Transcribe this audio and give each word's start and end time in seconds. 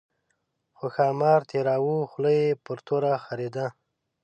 خو 0.77 0.85
ښامار 0.95 1.41
تېراوه 1.49 2.09
خوله 2.11 2.31
یې 2.39 2.47
پر 2.65 2.77
توره 2.87 3.13
خرېده. 3.25 3.65